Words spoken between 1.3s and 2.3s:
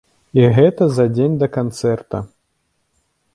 да канцэрта!